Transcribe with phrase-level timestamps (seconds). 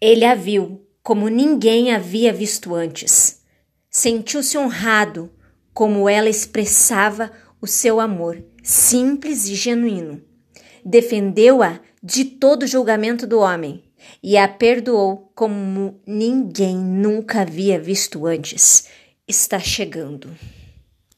[0.00, 3.42] Ele a viu como ninguém havia visto antes.
[3.90, 5.30] Sentiu-se honrado
[5.74, 7.30] como ela expressava
[7.60, 10.22] o seu amor, simples e genuíno.
[10.84, 13.84] Defendeu-a de todo julgamento do homem
[14.22, 18.88] e a perdoou como ninguém nunca havia visto antes.
[19.28, 20.30] Está chegando.